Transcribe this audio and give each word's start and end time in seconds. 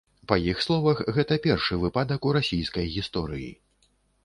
Па 0.29 0.35
іх 0.51 0.61
словах, 0.65 1.03
гэта 1.17 1.37
першы 1.45 1.79
выпадак 1.85 2.27
у 2.31 2.33
расійскай 2.39 2.91
гісторыі. 2.97 3.49